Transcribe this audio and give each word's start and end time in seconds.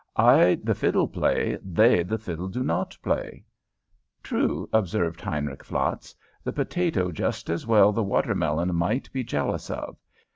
"I 0.15 0.55
the 0.63 0.73
fiddle 0.73 1.07
play; 1.07 1.59
they 1.63 2.01
the 2.01 2.17
fiddle 2.17 2.47
do 2.47 2.63
not 2.63 2.97
play." 3.03 3.43
"True," 4.23 4.67
observed 4.73 5.21
Heinrich 5.21 5.63
Flatz. 5.63 6.15
"The 6.43 6.51
potato 6.51 7.11
just 7.11 7.51
as 7.51 7.67
well 7.67 7.91
the 7.91 8.01
watermelon 8.01 8.73
might 8.73 9.13
be 9.13 9.23
jealous 9.23 9.69
of. 9.69 9.95